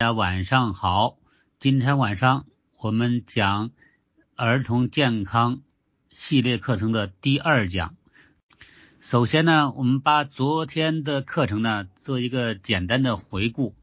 [0.00, 1.18] 大家晚上好，
[1.58, 2.46] 今天晚上
[2.78, 3.70] 我们讲
[4.34, 5.60] 儿童健康
[6.08, 7.96] 系列课程的第二讲。
[9.02, 13.74] 首先呢，我们把昨天的课程呢做一个简单的回顾。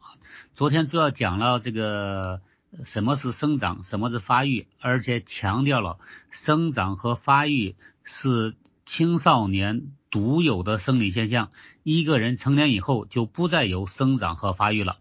[0.56, 2.42] 昨天主要讲了这个
[2.84, 6.00] 什么是生长，什么是发育，而且强调了
[6.32, 8.56] 生长和发育是
[8.88, 11.52] 青少年独有的生理现象，
[11.84, 14.98] 一个人成年以后就不再有生长和发育了。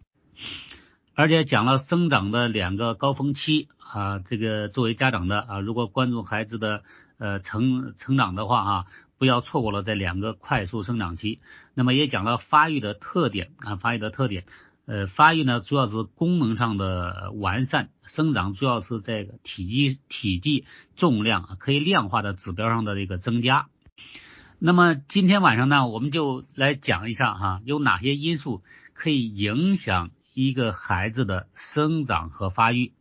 [1.19, 6.83] 而且讲了生长的两个高峰期啊，这个作为家长的啊，如果关注孩子的
[7.16, 8.84] 呃成成长的话啊，
[9.16, 11.41] 不要错过了这两个快速生长期。
[11.73, 14.45] 那么也讲了发育的特点啊，发育的特点，
[14.84, 23.69] 呃，发育呢主要是功能上的完善，生长主要是这个体积、体积、重量可以量化的指标上的一个增加。
[24.59, 28.62] 那么今天晚上呢，我们就来讲一下哈，有哪些因素
[28.93, 30.10] 可以影响。
[30.36, 32.92] 一个孩子的生长和发育，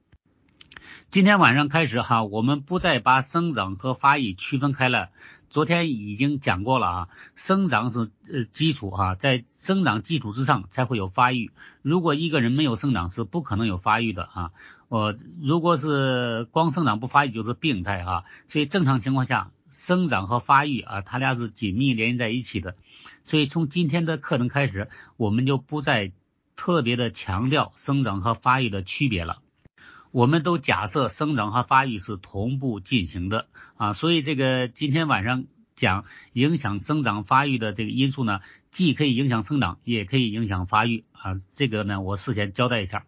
[1.09, 5.09] 今天晚上开始哈，我们不再把生长和发育区分开了。
[5.49, 11.51] 昨天已经讲过了啊，生长是呃基础哈，在生长基础之上才会有发育。
[11.81, 14.51] 如果一个人没有生长，是不可能有发育的啊。
[14.87, 18.23] 我如果是光生长不发育，就是病态哈。
[18.47, 22.77] 所以正常情况下，生长和发育啊，它俩是紧密联系在一起的。
[23.25, 26.13] 所以从今天的课程开始，我们就不再。
[26.55, 29.41] 特别的强调生长和发育的区别了，
[30.11, 35.45] 我们都假设生长和发育是同步进行的啊，所以这个今天晚上
[35.75, 38.39] 讲影响生长发育的这个因素呢，
[38.71, 43.05] 既可以影响生长，也可以影响发育啊，这个呢我事先交代一下。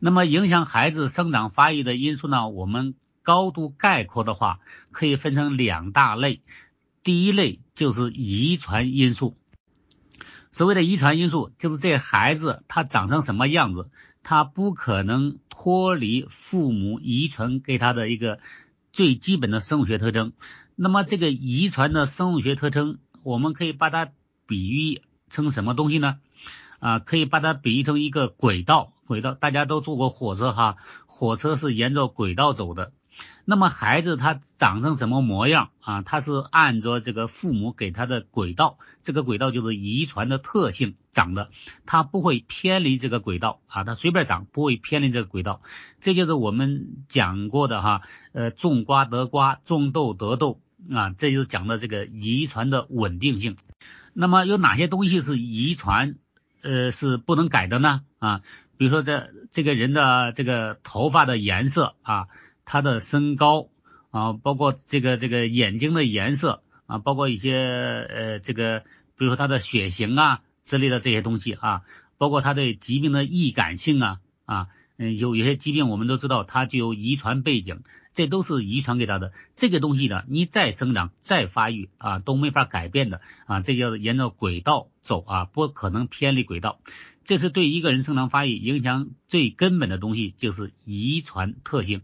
[0.00, 4.58] 那么影响孩子生长发育的因素呢，我们高度概括的话，
[4.90, 6.40] 可以分成两大类，
[7.02, 9.36] 第一类就是遗传因素。
[10.58, 13.90] 所谓的遗传因素，就是这孩子他长成什么样子，
[14.24, 18.40] 他不可能脱离父母遗传给他的一个
[18.92, 20.32] 最基本的生物学特征。
[20.74, 24.10] 那么这个遗传的生物学特征，我们可以把它
[24.48, 26.18] 比喻成什么东西呢？
[26.80, 28.92] 啊，可以把它比喻成一个轨道。
[29.06, 30.76] 轨道大家都坐过火车哈，
[31.06, 32.90] 火车是沿着轨道走的。
[33.50, 36.02] 那么孩子他长成什么模样啊？
[36.02, 41.48] 他是按照这个父母给他的轨道，这个轨道就是遗传的特性长的，
[41.86, 45.62] 他不会偏离这个轨道啊，他随便长不会偏离这个轨道，
[45.98, 50.60] 这就是我们讲过的哈，呃，种瓜得瓜，种豆得豆
[50.90, 53.56] 啊，这就是讲的这个遗传的稳定性。
[54.12, 56.16] 那么有哪些东西是遗传
[56.60, 58.02] 呃是不能改的呢？
[58.18, 58.42] 啊，
[58.76, 62.28] 比如说这这个人的这个头发的颜色啊。
[62.70, 63.70] 他的身高
[64.10, 68.80] 啊，包括这个这个眼睛的颜色啊，包括一些呃这个，
[69.16, 71.80] 比如说他的血型啊之类的这些东西啊，
[72.18, 74.66] 包括他对疾病的易感性啊啊，
[74.98, 79.32] 嗯，有有些疾病我们都知道它具有遗传背景，这都是遗传给他的。
[79.54, 86.80] 这个东西呢，你再生长再发育啊都没法改变的啊，这叫沿着轨道走啊，不可能偏离轨道。
[87.24, 92.02] 这是对一个人生长发育影响最根本的东西，就是遗传特性。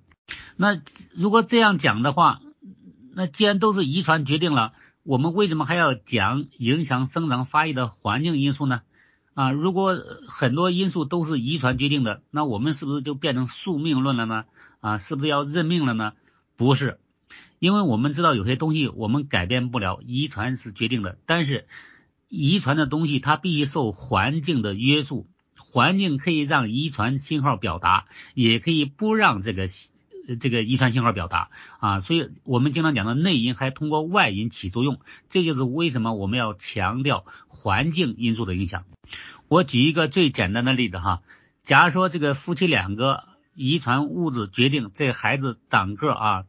[0.57, 0.81] 那
[1.15, 2.41] 如果这样讲的话，
[3.13, 4.73] 那既然都是遗传决定了，
[5.03, 8.83] 我们为什么还要讲影响生长发育的环境因素呢？
[9.35, 14.45] 啊，如果很多因素都是遗传决定的，那我们是不是就变成宿命论了呢？
[14.81, 16.13] 啊，是不是要认命了呢？
[16.57, 16.99] 不是，
[17.59, 21.67] 因为我们知道有些东西我们改变不了，遗传是决定的，但是
[22.29, 25.27] 遗传的东西它必须受环境的约束，
[25.57, 29.67] 环境可以让遗传信号表达，也可以不让这个。
[30.41, 38.85] 这个遗传信号表达啊，所以我们经常讲的内因还通过外因起作用，这就是为什么我们要强调环境因素的影响。
[39.49, 41.23] 我举一个最简单的例子哈，
[41.63, 43.25] 假如说这个夫妻两个
[43.55, 46.45] 遗传物质决定这孩子长个啊，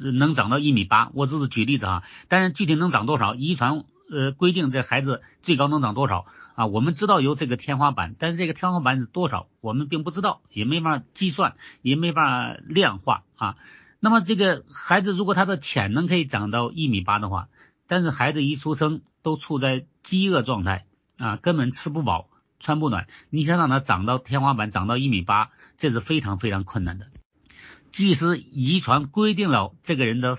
[0.00, 6.26] 能长到一米八，我只是举例子哈，但是具体能长多少，遗传呃规定这孩子最高能长多少。
[6.56, 13.56] 啊，我们知道有这个天花板，但是这个天花板是多少，我们并不知道，也没法计算，也没法量化啊。
[13.98, 17.48] 那么这个孩子如果他的潜能可以长到一米八的话，
[17.86, 20.84] 但是孩子一出生都处在饥饿状态
[21.16, 27.06] 啊，根本吃不饱穿不暖，你想让他长到天花板长到一米八，这是非常非常困难的。
[27.90, 30.36] 即使遗传规定了这个人的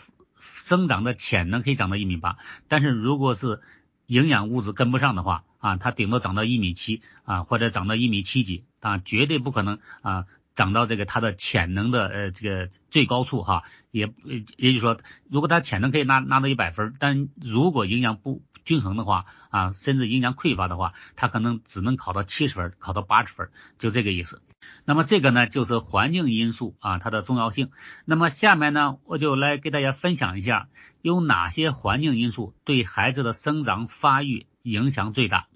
[0.72, 2.38] 增长的潜能可以长到一米八，
[2.70, 3.60] 但是如果是
[4.06, 14.14] 营养物质跟不上的话，啊，它顶多长到一米七啊，或者长到一米七几啊，绝对不可能啊，长到这个它的潜能的呃这个最高处哈，也
[14.56, 14.98] 也就是说，
[15.30, 23.50] 如果它潜能可以拿拿到一百分，但如果营养不均衡的话啊，甚至营养匮乏的话，他可能只能考到七十分，考到八十分，
[23.80, 24.42] 就这个意思。
[24.86, 27.72] 那么这个呢，就是环境因素啊，它的重要性。
[28.06, 30.68] 那么下面呢，我就来给大家分享一下，
[31.02, 35.48] 有哪些环境因素对孩子的生长发育影响最大。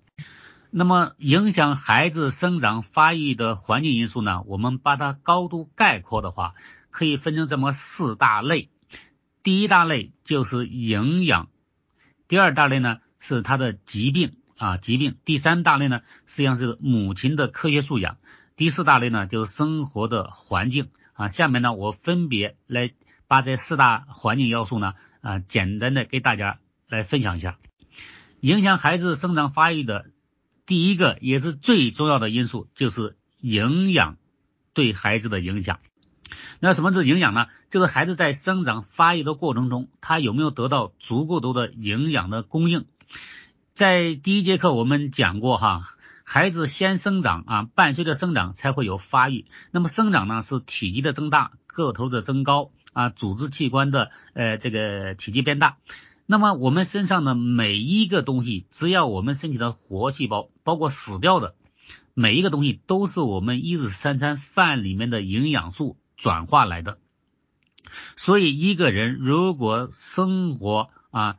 [0.72, 6.54] 那么影响孩子生长发育的环境因素呢，我们把它高度概括的话，
[6.92, 8.70] 可以分成这么四大类。
[9.42, 11.48] 第一大类就是营养，
[12.28, 18.18] 第二大类呢是他的疾病啊疾病，第三大类呢实际上是母亲的科学素养。
[18.58, 21.28] 第四大类呢，就是生活的环境啊。
[21.28, 22.94] 下面呢，我分别来
[23.28, 27.58] 把这四大环境要素呢，啊，简单的给大家来分享一下。
[28.40, 30.06] 影响孩子生长发育的
[30.66, 34.16] 第一个也是最重要的因素，就是营养
[34.74, 35.80] 对孩子的影响。
[36.60, 37.48] 那什么是营养呢？
[37.70, 42.86] 就是孩子在生长发育的过程中，他有没有得到足够多的营养的供应？
[43.74, 45.84] 在第一节课我们讲过哈。
[46.28, 49.46] 孩子先生长啊，伴随着生长才会有发育。
[49.70, 55.78] 那么生长呢，是体积的增大、个头的增高啊，组织器官的呃这个体积变大。
[56.26, 61.54] 那么我们身上的每一个东西，只要我们身体的活细胞，包括死掉的
[62.16, 66.98] 每一个东西，都是我们一日三餐饭里面的营养素转化来的。
[68.16, 71.38] 所以一个人如果生活啊。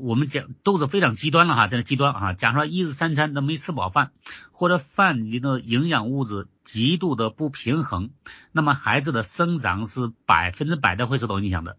[0.00, 4.10] 我们讲都是非常极端了哈，这个极端啊，假如说一日三餐都没吃饱饭，
[4.50, 8.10] 或者饭里的营养物质极度的不平衡，
[8.50, 11.76] 那么孩子的生长是百分之百的会受到影响的。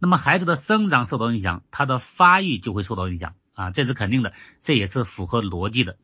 [0.00, 5.96] 那么孩子的生长受到影响，他的发育就会受到影响啊，这是肯定的，这也是符合逻辑的。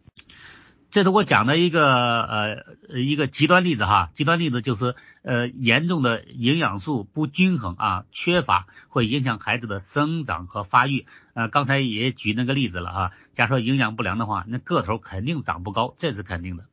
[0.94, 4.94] 这是我讲的一个呃一个极端例子哈，极端例子就是
[5.24, 11.06] 呃严重的营养素不均衡啊缺乏会影响孩子的生长和发育。
[11.32, 16.66] 呃刚才也举那个例子了哈，假如说营养不良的话，那个头肯定长不高，这是肯定的。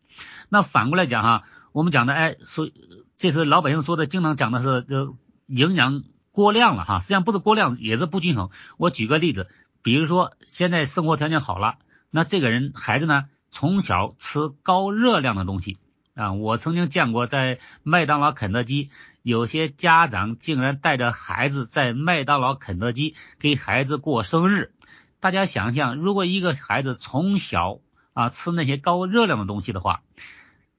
[0.50, 2.70] 那反过来讲哈，我们讲的哎说
[3.18, 5.16] 这是老百姓说的，经常讲的是就
[5.48, 8.52] 营养过量了哈，实际上不是过量，也是不均衡。
[8.78, 9.48] 我举个例子，
[9.82, 11.80] 比如说现在生活条件好了，
[12.12, 13.26] 那这个人孩子呢？
[13.52, 15.78] 从小吃高热量的东西
[16.16, 18.90] 啊，我曾经见过在麦当劳、肯德基，
[19.22, 24.72] 有些家长竟然带着孩子在麦当劳、肯德基给孩子过生日。
[25.20, 27.80] 大家想想，如果一个孩子从小
[28.14, 30.02] 啊吃那些高热量的东西的话，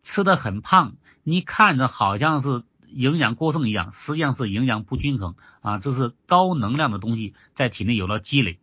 [0.02, 8.58] 吃的很胖，你看着好像是营养过剩一样，实际上是营养不均衡啊，这是高能量的东西在体内有了积累。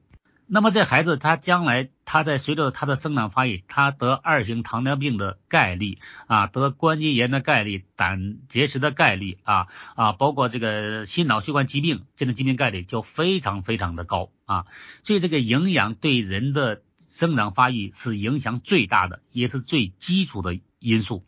[0.52, 14.66] 那么这孩子他将来他在随着他的生长发育，他得二型糖尿病的概率啊，得关节炎的概率，胆结石的概率啊啊，包括这个心脑血管疾病这种疾病概率就非常非常的高啊。
[15.04, 21.24] 所以这个营养对人的生长发育是影响最大的，也是最基础的因素。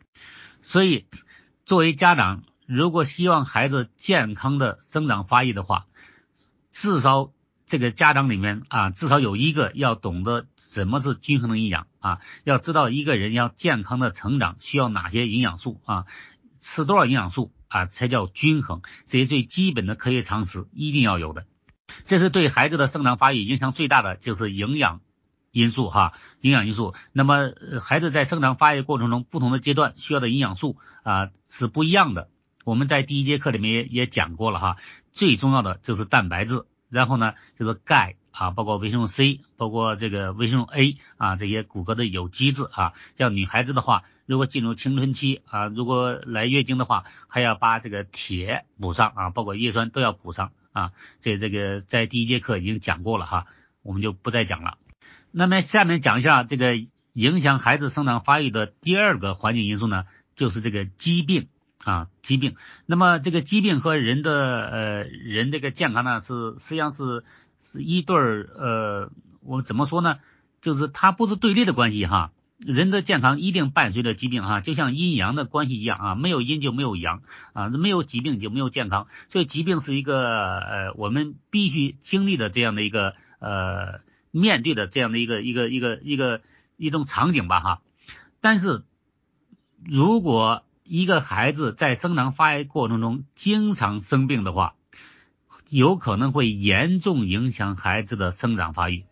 [0.62, 1.06] 所以
[1.64, 5.86] 作为家长，如果希望孩子健康的生长发育的话，
[6.72, 7.30] 至少。
[7.72, 16.04] 这个家长里面啊，至少有一个要懂得什么是均衡的营养啊，要知道一个人要健康的成长需要哪些营养素啊，
[16.60, 21.46] 吃多少营养素啊才叫均衡，这些最基本的科学常识一定要有的。
[22.04, 25.00] 这是对孩子的生长发育影响最大的就是营养
[25.50, 26.92] 因素哈，营养因素。
[27.14, 32.28] 那么孩子在生长发育过程中不同的阶段需要的营养素啊是不一样的。
[32.66, 34.76] 我们在第一节课里面也也讲过了哈，
[35.10, 36.66] 最重要的就是蛋白质。
[36.92, 42.92] 然后呢，就是钙啊，包括维生素 C，包括这个维生素 A 啊，这些骨骼的有机质啊。
[43.16, 50.92] 像女孩子的话，如果进入青春期啊，如果来月经的话，还要把这个铁补上啊，包括叶酸都要补上啊。
[51.20, 53.46] 这这个在第一节课已经讲过了哈，
[53.82, 54.76] 我们就不再讲了。
[55.30, 56.76] 那么下面讲一下这个
[57.14, 60.04] 影响孩子生长发育的第二个环境因素呢，
[60.36, 61.48] 就是这个疾病。
[61.84, 62.54] 啊，疾病，
[62.86, 67.24] 那么这个疾病和人的呃人这个健康呢，是实际上是
[67.60, 69.10] 是一对儿呃，
[69.42, 70.18] 我怎么说呢？
[70.60, 72.32] 就是它不是对立的关系哈。
[72.64, 77.24] 人的健康一定伴随着疾病哈，就像阴阳的关系一样啊，没有阴就没有阳
[77.54, 79.08] 啊，没有疾病就没有健康。
[79.28, 84.00] 所以疾病是一个呃我们必须经历的这样的一个呃
[84.30, 86.40] 面对的这样的一个一个一个一个
[86.76, 87.80] 一种场景吧哈。
[88.40, 88.84] 但是
[89.84, 94.74] 如果一个孩子在生长发育过程中经常生病的话，
[95.70, 99.04] 有可能会严重影响孩子的生长发育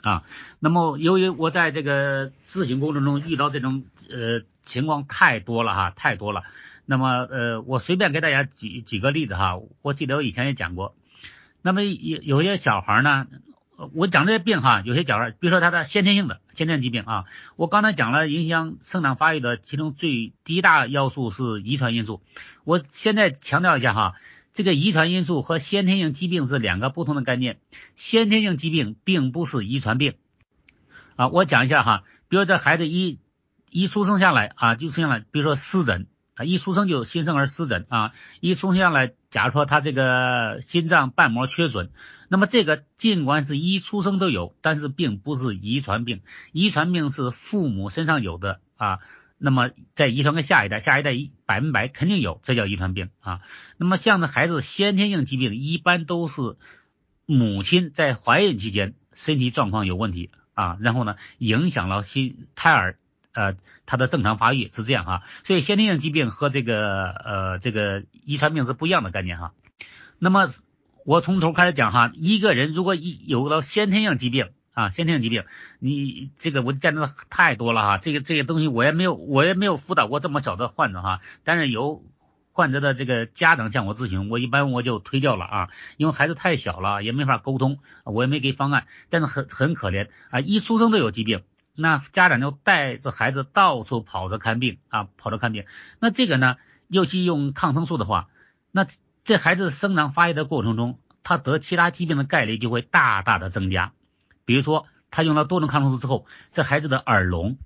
[0.00, 0.22] 啊。
[0.60, 6.42] 那么，由于我在这个咨询过程中遇到这种呃情况太多了哈，太多了。
[6.86, 9.60] 那么，呃，我随便给大家举举个例子哈。
[9.82, 10.94] 我记得我以前也讲过，
[11.60, 13.26] 那么有有些小孩呢，
[13.92, 17.24] 我讲这些病哈，有些小孩，比如说他的先天性的先天疾病啊，
[17.56, 22.22] 我刚才讲了影响生长发育的其中最第一大要素是遗传因素。
[22.64, 24.14] 我现在强调一下哈，
[24.54, 27.58] 这个遗传因素和先天性疾病是两个不同的概念。
[27.96, 30.14] 先天性疾病并不是遗传病
[31.16, 31.28] 啊。
[31.28, 33.18] 我讲一下哈，比如这孩子一
[33.70, 36.06] 一出生下来啊，就出现了，比如说湿疹。
[36.36, 41.90] 啊，一出生就新生儿湿疹啊，一出生下来，假如说他这个心脏瓣膜缺损，
[42.28, 46.20] 那么这个尽管是一出生都有，但是并不是遗传病，
[46.52, 48.98] 遗传病是父母身上有的啊，
[49.38, 51.12] 那么再遗传给下一代，下一代
[51.46, 53.40] 百分百肯定有，这叫遗传病啊。
[53.78, 56.56] 那么像这孩子先天性疾病，一般都是
[57.24, 62.98] 母亲在怀孕期间身体状况有问题啊，然后呢影响了新胎儿。
[63.36, 69.52] 呃，它的正常发育是这样哈，所以先天性疾病和这个呃这个遗传病是不一样的概念哈。
[70.18, 70.48] 那么
[71.04, 75.44] 我从头开始讲哈，一个人如果一有了先天性疾病啊，先天性疾病，
[75.78, 82.02] 你这个我见到的太多了哈，这个这些东西我也没有我也没有辅导过这么小的患者哈，但是有
[82.52, 91.42] 患者的这个家长向我咨询，我一般我就推掉了啊，因为孩子太小了也没法沟通，我也没给方案，但是很很可怜啊，一出生都有疾病。
[91.76, 95.66] 那家长就带着孩子到处跑着看病啊，跑着看病。
[96.00, 96.56] 那这个呢，
[96.88, 98.28] 尤其用抗生素的话，
[98.72, 98.86] 那
[99.24, 103.92] 这孩子生长发育的过程中，他得其他疾病的概率就会大大的增加。
[104.46, 107.58] 比如说，他用了多种抗生素之后，这孩子的耳聋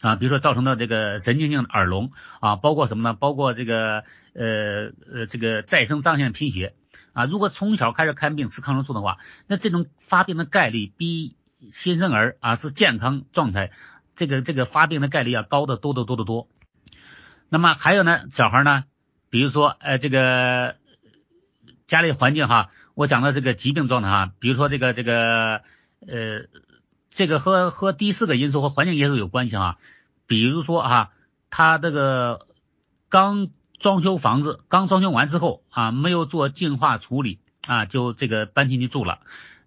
[0.00, 3.14] 啊，比如说造成的这个神经性耳聋啊，包括什么呢？
[3.14, 4.04] 包括这个
[4.34, 6.74] 呃呃这个再生障碍性贫血
[7.12, 7.24] 啊。
[7.24, 11.36] 如果从小开始看病吃抗生素的话，那这种发病的概率比。
[11.70, 13.72] 新生儿啊是健康状态，
[14.14, 16.48] 这个这个发病的概率要高得多得多得多。
[17.48, 18.84] 那么还有呢，小孩呢，
[19.28, 20.76] 比如说呃这个
[21.86, 25.62] 家里环境哈，我讲的这个疾病状态哈，比如说这个这个
[26.06, 26.46] 呃
[27.10, 29.78] 这个和和第四个因素和环境因素有关系哈。
[30.26, 31.10] 比如说哈，
[31.50, 32.46] 他这个
[33.08, 33.48] 刚
[33.78, 39.20] 装修房子，刚装修完之后啊，没有做净化处理啊，就这个搬进去住了。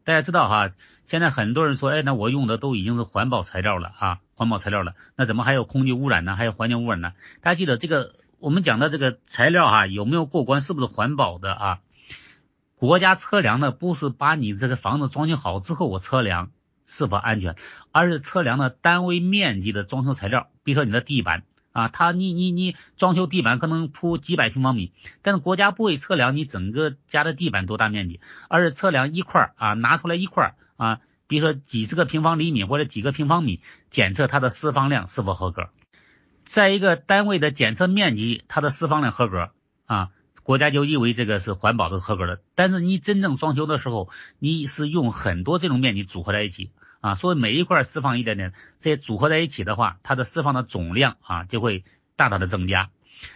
[0.05, 0.71] 大家知道哈。
[1.11, 6.37] 现在很多人说，哎，那我用的都已经是环保材料了啊，环保材料了，那怎么还有空气污染呢？
[6.37, 7.11] 还有环境污染呢？
[7.41, 10.61] 大家记得这个，我们讲的这个材料哈，有没有过关？
[10.61, 11.79] 是不是环保的啊？
[12.77, 16.51] 国家测量的不是把你这个房子装修好之后我测量
[16.87, 17.57] 是否安全，
[17.91, 30.55] 而是测量的单位面积的装修材料，比如说你的地板啊，它你你你装修地板可能铺几百平方米，但是国家不会测量你整个家的地板多大面积，而是测量一块啊，拿出来一块。
[30.81, 33.61] 啊，比如说几十个平方厘米或者几个平方米，
[33.91, 35.69] 检测它的释放量是否合格。
[36.43, 39.51] 在一个单位的检测面积，它的释放量合格
[39.85, 40.09] 啊，
[40.41, 42.41] 国家就以为这个是环保的合格的。
[42.55, 44.09] 但是你真正装修的时候，
[44.39, 51.83] 你是用很多这种面积组合在一起啊，所以每一块释放一点点，这些组合在一起的话，它的释放的总量啊就会
[52.15, 52.89] 大大的增加。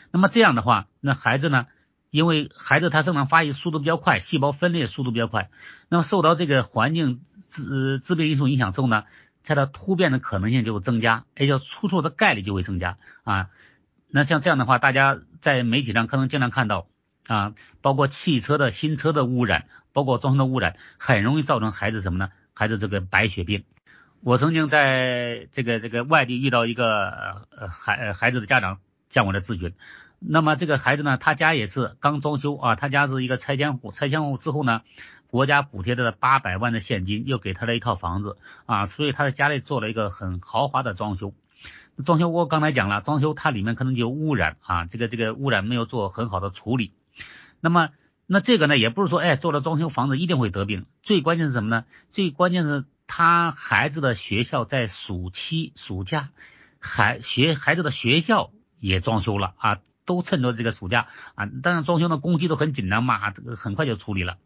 [0.10, 1.68] 那么这样的话，那孩子呢？
[2.12, 5.50] 因为孩子他生长发育速度比较快，细胞分裂速度比较快，
[5.90, 7.20] 那么受到这个环境
[7.56, 9.04] 致致病因素影响之后呢，
[9.44, 13.50] 它的突变的可能性就会增加，也叫出错的概率就会增加啊。
[14.08, 16.88] 那像这样的话，大家在媒体上可能经常看到
[17.28, 22.30] 啊，包括汽车的新车的污染，包括装修的污染，很容易造成孩子什么呢？
[22.54, 23.64] 孩子这个白血病。
[24.22, 29.74] 我曾经在这个这个外地遇到一个呃孩孩子的家长向我来咨询。
[30.20, 34.82] 那么这个孩子呢，他家也是刚装修啊，他家是一个拆迁户，拆迁户之后呢，
[35.36, 41.34] 国家补贴的八百万的现金，又给他了一套房子啊，所以他在家里做了一个很豪华的装修。
[42.06, 46.94] 装修我刚才讲了，装修它里面可能就有污染啊，这个这个污染没有做很好的处理。
[47.60, 47.89] 那么
[48.25, 51.84] 那这个呢，也不是说哎做了装修房子一定会得病，最关键是什么呢？
[52.12, 56.30] 最关键是他孩子的学校在暑期暑假，
[56.80, 59.80] 孩学孩子的学校也装修了啊。
[60.06, 64.38] 都趁着这个暑假啊，当然装修的工期都很紧张嘛，这个很快就处理了。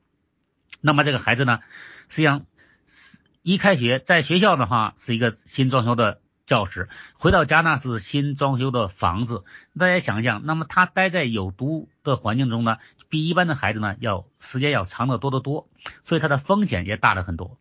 [0.81, 1.59] 那么这个孩子呢，
[2.07, 2.45] 实际上
[2.87, 9.43] 是一开学在学校的话是一个新装修的教室，回到家呢是新装修的房子。
[9.77, 12.77] 大家想一想，那么他待在有毒的环境中呢，
[13.09, 15.67] 比一般的孩子呢要时间要长得多得多，
[16.03, 17.57] 所以他的风险也大了很多。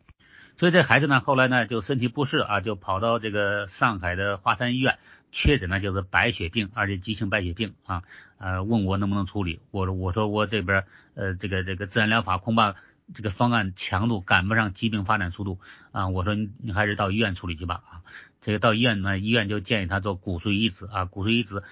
[0.57, 4.97] 所以这孩子呢后来呢就身体不适啊，就跑到这个上海的华山医院。
[5.31, 8.01] 确诊呢就是白血病，而且急性白血病啊，
[8.39, 12.73] 呃，问我能不能处理，我说我说我这边呃这个这个自然疗法恐怕
[13.13, 15.59] 这个方案强度赶不上疾病发展速度
[15.91, 18.01] 啊，我说你你还是到医院处理去吧啊，
[18.41, 21.63] 这个到医院呢，医院就建议他做骨髓移植啊，骨髓移植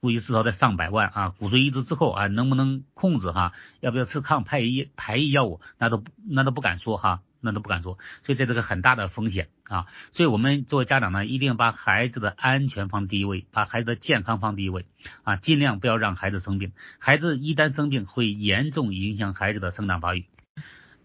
[0.00, 7.20] 估计至少得上百万啊，骨髓移植之后啊能不能控制哈，要不要吃抗排异排异药物，那都那都不敢说哈。
[7.46, 9.84] 那都不敢说，所以这是个很大的风险啊。
[10.12, 14.86] 所以我们作为家长呢，一定要把孩子的安全放第一位，把孩子的健康放第一位
[15.24, 16.72] 啊，尽量不要让孩子生病。
[16.98, 20.24] 孩子一旦生病，会严重影响孩子的生长发育。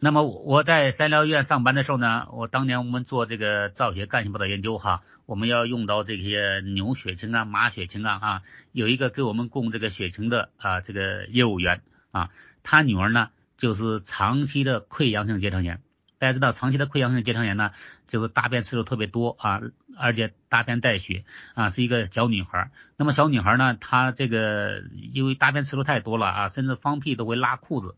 [0.01, 8.41] 那么我在三疗医院上班的时候呢，我当年我们做这个造血干细胞的研究哈，我们要用到这些牛血清啊、马血清啊啊，
[8.71, 12.29] 有一个给我们供这个血清的啊这个业务员啊，
[12.63, 15.81] 他女儿呢就是长期的溃疡性结肠炎。
[16.17, 17.71] 大家知道，长期的溃疡性结肠炎呢，
[18.07, 19.61] 就是大便次数特别多啊，
[19.97, 21.25] 而且大便带血
[21.55, 22.71] 啊，是一个小女孩。
[22.95, 27.95] 那么小女孩呢，她这个因为大便次数太多了啊，甚至放屁都会拉裤子。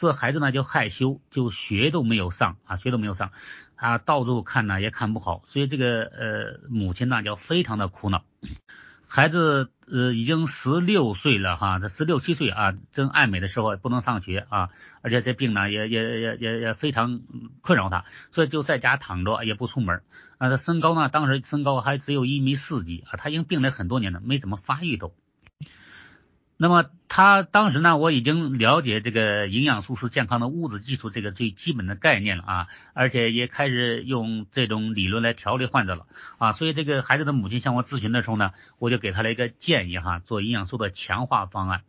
[0.00, 3.32] 这孩子呢就害羞，就学都没有上啊，学都没有上，
[3.74, 8.24] 啊，到处看呢也看不好，所以这个呃母亲呢就非常的苦恼。
[9.06, 14.70] 孩子呃已经十六岁了哈，他十六七岁啊，正爱美的时候不能上学啊，
[15.02, 17.20] 而且这病呢也也也也也非常
[17.60, 20.00] 困扰他，所以就在家躺着也不出门
[20.38, 20.48] 啊。
[20.48, 25.12] 他身高呢当时身高还只有一米四几啊，他已经病了很多年了，没怎么发育都。
[26.62, 41.80] 那么他当时呢，我已经了解这个营养素是健康的物质基础这个最基本的概念了啊，而且也开始用这种理论来调理患者了啊，所以这个孩子的母亲向我咨询的时候呢，我就给他了一个建议哈，做营养素的强化方案。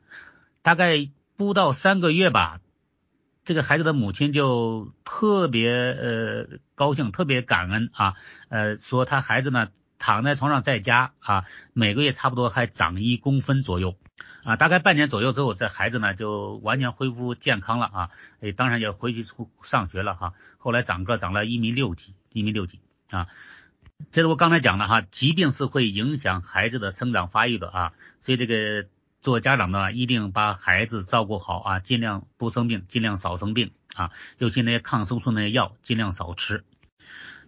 [0.61, 2.61] 大概不到三个月吧，
[3.43, 8.13] 这个孩子的母亲就特别呃高兴，特别感恩啊，
[8.47, 9.67] 呃说他孩子呢
[10.01, 13.95] 躺在床上在家啊，每个月差不多还长一公分左右。
[14.43, 19.23] 啊，大概半年左右之后，这孩子呢就完全恢复健康了啊，诶，当然也回去
[19.61, 20.33] 上学了哈。
[20.57, 22.79] 后来长个长了一米六几，一米六几
[23.11, 23.27] 啊。
[24.09, 28.87] 这是我刚才讲的哈，疾病是会影响孩子的生长发育的啊，所以这个
[29.21, 36.63] 做家长的一定把孩子照顾好啊，尽量不生病，尽量少生病啊，尤其那些抗生素那些药尽量少吃。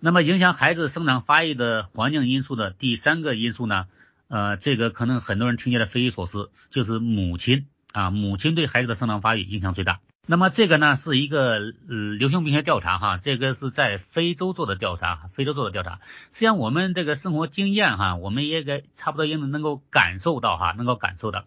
[0.05, 3.85] 那么影响孩子生长发育的环境因素的第三个因素呢？
[4.27, 10.01] 呃，这个可能很多人听起来匪夷所思，就是母亲啊，母亲对孩子的生长发育影响最大。
[10.27, 11.53] 那么这个呢是一个
[11.87, 16.01] 呃流行病学调查哈，这个是在非洲做的调查，非洲做的调查。
[16.33, 21.45] 实际上我们这个生活经验哈，我们也该差不多也能能够感受到哈，能够感受到。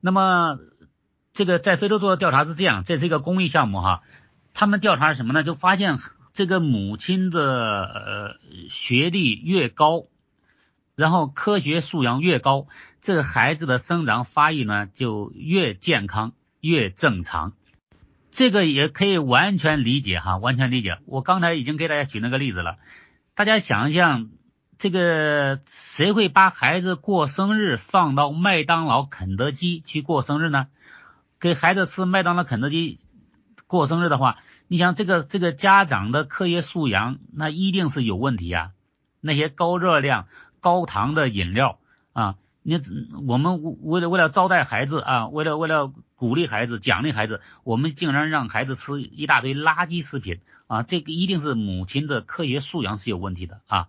[0.00, 0.60] 那么
[1.32, 4.02] 这个在非洲做的调查是这样，这是一个公益项目哈，
[4.54, 5.42] 他们调查什么呢？
[5.42, 5.98] 就发现
[6.40, 8.36] 这个母亲的呃
[8.70, 10.06] 学历越高。
[10.96, 12.66] 然后科学素养越高，
[13.02, 17.52] 这个孩子的生长发育呢就越健康越正常，
[18.30, 20.96] 这个也可以完全理解哈，完全理解。
[21.04, 22.78] 我刚才已经给大家举那个例子了，
[23.34, 24.30] 大家想一想，
[24.78, 30.68] 这个谁会把孩子过生日放到麦当劳、肯德基去过生日呢？
[31.38, 32.98] 给孩子吃麦当劳、肯德基
[33.66, 34.38] 过生日的话，
[34.70, 38.70] 你想这个这个家长的科学素养那一定是有问题啊，
[39.20, 40.28] 那些高热量。
[40.60, 41.78] 高糖的饮料
[42.12, 42.78] 啊，你
[43.26, 53.88] 我们为了为了招待孩子啊，为了为了鼓励孩子奖励孩子，我们竟然让孩子吃一大堆垃圾食品啊，这个一定是母亲的科学素养是有问题的啊。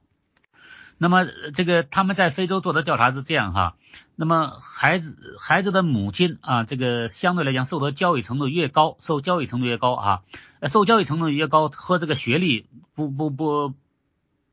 [1.02, 3.76] 那么这个他们在非洲做的调查是这样哈，
[4.16, 10.22] 那么孩子孩子的母亲啊，这个相对来讲受的教育程度越高，受教育程度越高啊，
[10.70, 13.74] 受教育程度越高和这个学历不不不。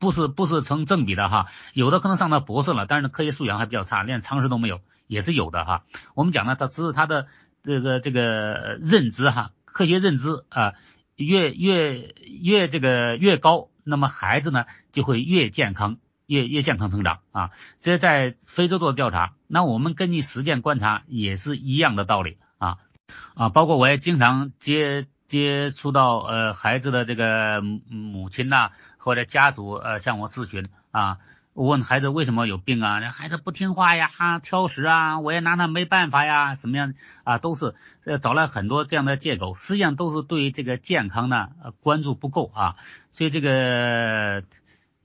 [0.01, 5.83] 不是不是成正比的哈，有的可能上到博士了，但是科学素养还比较差，连常识都没有，也是有的哈。
[6.13, 7.27] 我们讲呢，他只是他的
[7.63, 10.75] 这个这个认知哈，科学认知啊，
[11.17, 15.97] 越越越这个越高，那么孩子呢就会越健康，
[16.29, 17.49] 越越健康成长啊。
[17.81, 22.77] 这在非洲做的调查，那我们根据实践观察也是一样的道理啊
[23.35, 25.07] 啊，包括我也经常接。
[25.29, 31.19] 接触到呃孩子的这个母亲呐，或者家族呃向我咨询啊，
[31.53, 32.99] 问孩子为什么有病啊？
[33.11, 34.09] 孩子不听话呀，
[34.41, 37.37] 挑食啊，我也拿他没办法呀，什么样啊？
[37.37, 42.75] 都是呃找了很多这样的借口，实际上都是对这个健康呢呃关注不够啊。
[43.11, 44.41] 所以这个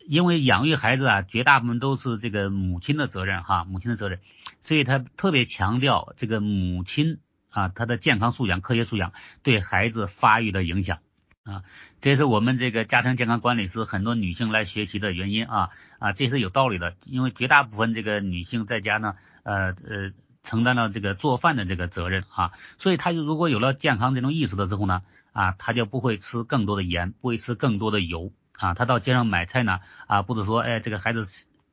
[0.06, 4.20] 因为养育孩子啊，绝大部分都是这个母亲的责任哈，母亲的责任，
[4.60, 7.18] 所以他特别强调这个母亲。
[7.54, 9.12] 啊，他的健康素养、科学素养
[9.44, 10.98] 对孩子发育的影响。
[11.44, 11.62] 啊，
[12.00, 19.14] 这是我们这个家庭健康管理师很多女性来学习的原因啊啊，这是有道理的，因为绝大部分这个女性在家呢，
[19.44, 20.10] 呃呃，
[20.42, 28.32] 承担了这个做饭的这个责任啊，所以她就如果有了健康这种意识了之后呢，啊，她就不会吃更多的盐，不会吃更多的油。
[28.58, 31.24] 啊，他到街上买菜呢，啊，不是说哎这个孩子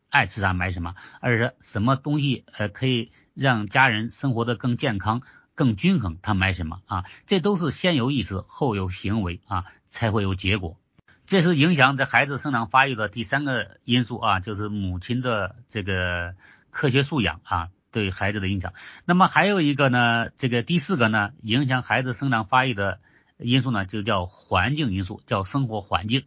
[0.10, 5.22] 爱吃啥买什么，而是什么东西呃可以让家人生活的更健康。
[5.54, 7.04] 更均衡，他买什么啊？
[7.28, 10.78] 这都是先有意识后有行为啊，才会有结果。
[11.26, 16.36] 这是影响这孩子生长发育的第三个因素啊，就是母亲的这个
[16.72, 18.74] 科学素养啊对孩子的影响。
[19.06, 23.00] 那么还有一个呢，这个第四个呢，影响孩子生长发育的
[23.38, 26.24] 因素呢，就叫环境因素，叫生活环境。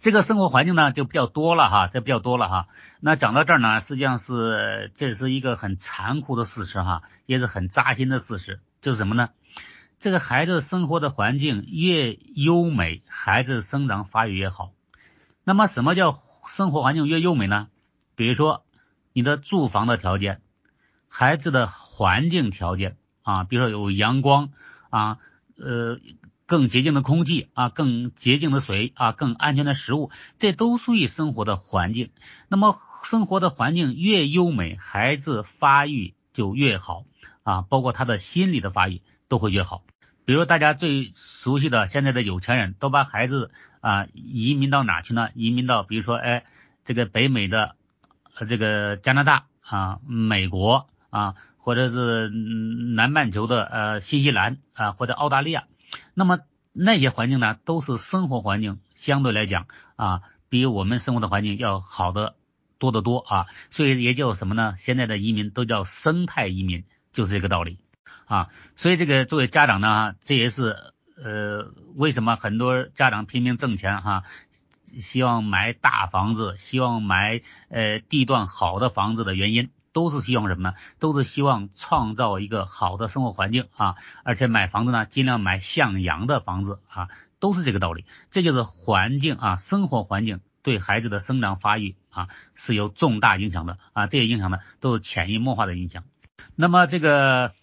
[0.00, 2.68] 这个生活环境呢就比较多了哈，这比较多了哈。
[3.00, 9.30] 那讲到这儿呢，实际上是这是一个很残酷的事实哈，也是很扎心的事实，就是什么呢？
[9.98, 14.72] 这个孩子生活的环境越优美，孩子生长发育越好。
[15.44, 17.68] 那么什么叫生活环境越优美呢？
[18.14, 18.64] 比如说
[19.12, 20.42] 你的住房的条件，
[21.08, 24.50] 孩子的环境条件啊，比如说有阳光
[24.90, 25.18] 啊，
[25.56, 25.98] 呃。
[26.46, 32.10] 更洁净的空气啊，更洁净的水啊，更安全的食物，这都属于生活的环境。
[32.48, 37.04] 那么生活的环境越优美，孩子发育就越好
[37.42, 39.82] 啊，包括他的心理的发育都会越好。
[40.24, 45.30] 比如大家最熟悉的现在的有钱人都把孩子啊移民到哪去呢？
[45.34, 46.44] 移民到比如说哎
[46.84, 47.74] 这个北美的
[48.48, 55.64] 这个加拿大啊、美国啊，或者是南半球的呃新西兰啊或者澳大利亚。
[56.18, 56.38] 那么
[56.72, 62.36] 那些环境呢，都是生活环境，相对来讲啊，比我们生活的环境要好的
[62.78, 64.76] 多得多啊，所以也叫什么呢？
[64.78, 67.80] 现在的移民都叫生态移民，就是这个道理
[68.24, 68.48] 啊。
[68.76, 74.22] 所以这个作为家长呢，这也是呃为什么很多家长拼命挣钱哈，
[74.84, 79.68] 希望买大房子，希望买呃地段好的房子的原因。
[79.96, 80.74] 都是希望什么呢？
[80.98, 83.94] 都是希望创造一个好的生活环境啊，
[84.26, 88.04] 而且买房子呢，尽量买向阳的房子啊，都是这个道理。
[88.30, 96.04] 这就是环境啊，生活环境对孩子的生长发育啊是有重大影响的啊，这些影响呢都是潜移默化的影响。
[96.56, 97.54] 那么这个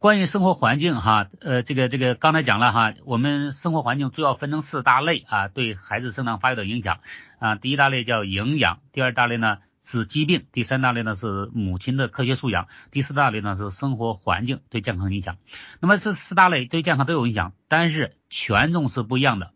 [0.00, 6.98] 关于生活环境哈，呃，这个这个刚才讲了哈，我们生活环境主要分成四大类啊，对孩子生长发育的影响
[7.38, 9.58] 啊，第一大类叫营养，第二大类呢。
[9.82, 15.36] 是疾病，第三大类呢是母亲的科学素养，第四大类呢是生活环境对健康影响。
[15.80, 19.52] 那么这四大类对健康都有影响，但是权重是不一样的。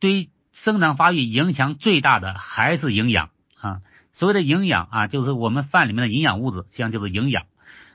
[0.00, 3.82] 对生长发育影响最大的还是营养啊。
[4.12, 7.44] 所谓的营养啊，就是我们饭里面的营养物质，实际上就是营养。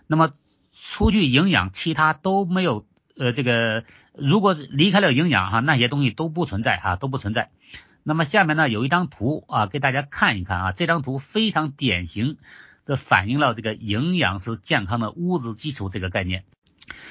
[0.08, 0.32] 那么
[0.74, 7.52] 除去营养，其他都没有呃这个，如果离开了营养哈，那些东西都不存在哈，都不存在。
[8.08, 12.38] 那么下面呢有一张图啊，给大家看一看啊，这张图非常典型
[12.86, 16.46] 的反映了这个营养是健康的物质基础这个概念。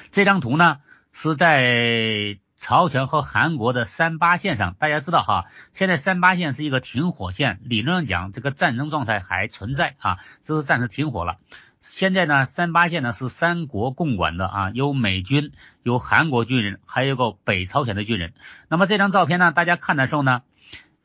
[0.09, 0.79] 这张图呢
[1.11, 11.37] 是在朝鲜和韩国的三八线上，大家知道哈，现在三八线是一个停火线，理论上讲这个战争状态还存在啊，这是暂时停火了。
[11.79, 15.51] 现在呢三八线呢是三国共管的啊，有美军，
[15.83, 18.33] 有韩国军人，还有个北朝鲜的军人。
[18.67, 20.41] 那么这张照片呢，大家看的时候呢。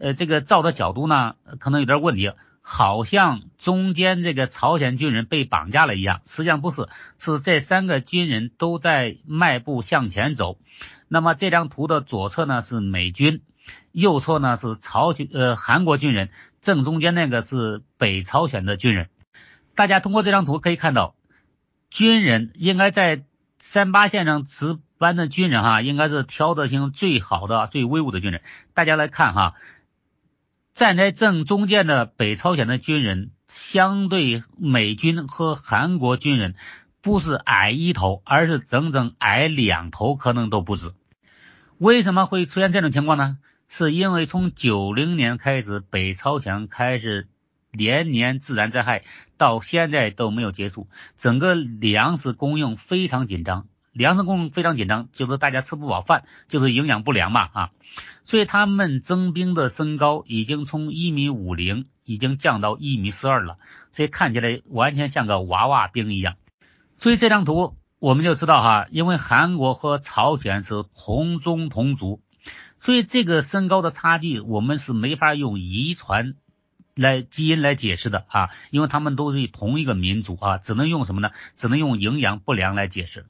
[0.03, 6.88] 呃，这个照的角度呢，可能有点问题，好像中间这个朝鲜军人被绑架了一样，实际上不是，
[7.21, 10.59] 是这三个军人都在迈步向前走。
[11.07, 13.43] 那么这张图的左侧呢是美军，
[13.93, 19.09] 右侧呢是朝军呃韩国军人，正中间那个是北朝鲜的军人。
[19.77, 21.15] 大家通过这张图可以看到，
[21.91, 23.23] 军人应该在
[23.59, 28.43] 三八线上值班的军人哈，应该是挑得型最好的、最威武的军人。
[28.75, 29.55] 大家来看哈。
[30.74, 36.54] 站在正中间的北朝鲜的军人，相对美军和韩国军人，
[37.02, 40.92] 不是矮一头，而是整整矮两头，可能都不止。
[41.76, 43.38] 为什么会出现这种情况呢？
[43.68, 47.28] 是因为从九零年开始，北朝鲜开始
[47.70, 49.04] 连年自然灾害，
[49.37, 53.66] 到现在都没有结束，整个粮食供应非常紧张。
[53.92, 57.70] 粮食供应非常紧张，就是大家吃不饱饭，就是营养不良嘛啊。
[58.24, 63.59] 所以他们征兵的身高已经从一米五零已经降到一米四二了，
[63.90, 66.37] 所以看起来完全像个娃娃兵一样。
[66.98, 72.22] 所以这张图我们就知道哈，因为韩国和朝鲜是同宗同族，
[72.78, 76.35] 所以这个身高的差距我们是没法用遗传
[76.94, 81.31] 来基因来解释的啊，因为他们都是同一个民族啊，只能用什么呢？
[81.55, 83.26] 只能用营养不良来解释。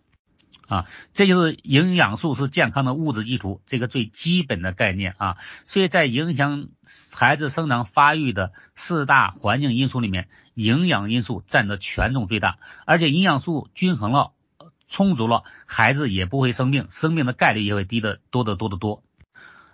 [0.73, 5.37] 啊，这就是营养素是健康的物质基础，这个最基本的概念啊。
[5.67, 6.69] 所以在影响
[7.13, 12.57] 孩子生长发育的四大环境因素里面，营养因素占的权重最大，
[12.87, 14.33] 而且营养素均衡了、
[14.89, 19.03] 充足了，孩子也不会生病，生病的概率也会低得多得多得多。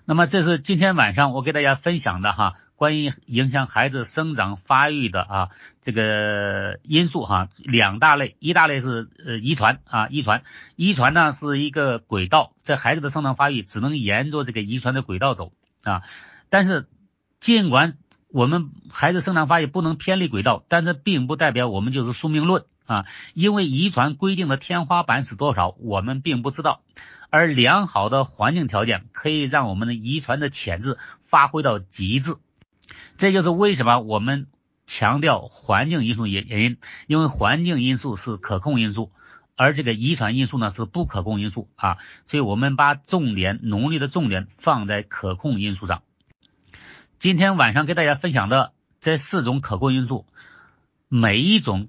[0.05, 2.55] 那么这是今天晚上我给大家分享的哈。
[2.79, 5.49] 关于影响孩子生长发育的啊
[5.83, 10.45] 这个因素哈，两大类，一大类是呃遗传啊遗传，
[10.77, 16.03] 遗传呢是一个轨道，在孩子的生长发育只能沿着这个遗传的轨道走啊，
[16.51, 16.87] 但是
[17.41, 26.81] 尽管我们孩子生长发育不能偏离轨道，但这并不代表我们就是宿命论啊，因为遗传规定的天花板是多少，我们并不知道。
[27.31, 32.37] 而良好的环境条件可以让我们的遗传的潜质发挥到极致，
[33.16, 34.46] 这就是为什么我们
[34.87, 39.12] 强调环境因素原原因，因为环境因素是可控因素，
[39.57, 46.03] 而这个遗传因素呢是不可控因素啊，所以我们把重点努力的重点放在可控因素上。
[47.18, 50.27] 今天晚上给大家分享的这四种可控因素，
[51.09, 51.88] 每一种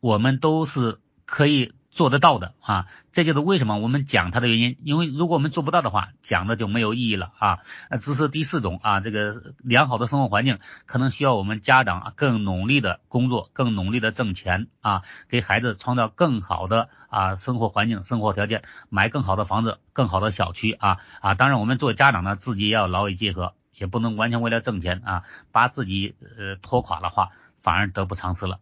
[0.00, 1.72] 我们都是可以。
[1.92, 4.78] 做得到的啊，这就是为什么我们讲它的原因。
[4.82, 7.58] 因为如果我们做不到的话，讲的就没有意义了啊。
[7.90, 21.34] 那这是第四种啊，这个良好的生活环境可能需要我们家长更努力的工作，更努力的挣钱啊，给孩子创造更好的啊生活环境、生活条件，买更好的房子、更好的小区啊啊。
[21.34, 28.60] 当然，我们做家长呢，自己也要劳逸结合，也不能完全为了挣钱啊，把自己呃拖垮的话，反而得不偿失了。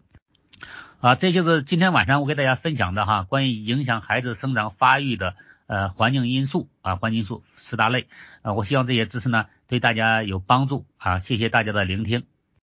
[1.00, 5.34] 啊，这就是今天晚上我给大家分享的哈，关于影响孩子生长发育的
[5.66, 8.06] 呃环境因素啊，环境因素四大类
[8.42, 12.24] 啊，我希望这些知识呢对大家有帮助啊，谢谢大家的聆听。